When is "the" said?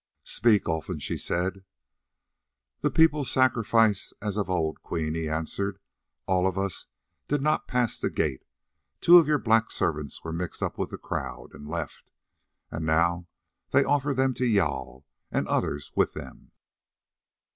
2.79-2.89, 7.99-8.09, 10.89-10.97